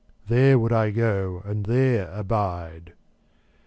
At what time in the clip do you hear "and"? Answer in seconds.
1.45-1.67